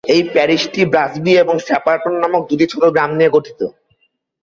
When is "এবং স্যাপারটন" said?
1.43-2.13